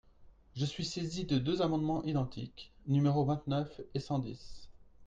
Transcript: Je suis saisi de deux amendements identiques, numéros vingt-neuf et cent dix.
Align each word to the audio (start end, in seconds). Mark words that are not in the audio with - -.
Je 0.55 0.65
suis 0.65 0.83
saisi 0.83 1.25
de 1.25 1.37
deux 1.37 1.61
amendements 1.61 2.01
identiques, 2.05 2.71
numéros 2.87 3.23
vingt-neuf 3.23 3.81
et 3.93 3.99
cent 3.99 4.17
dix. 4.17 4.67